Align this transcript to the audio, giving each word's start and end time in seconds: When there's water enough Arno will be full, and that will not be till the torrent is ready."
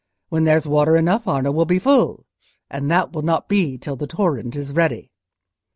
When 0.29 0.45
there's 0.45 0.67
water 0.67 0.97
enough 0.97 1.27
Arno 1.27 1.51
will 1.51 1.65
be 1.65 1.77
full, 1.77 2.25
and 2.71 2.89
that 2.89 3.11
will 3.13 3.21
not 3.21 3.47
be 3.47 3.77
till 3.77 3.95
the 3.95 4.07
torrent 4.07 4.55
is 4.55 4.73
ready." 4.73 5.11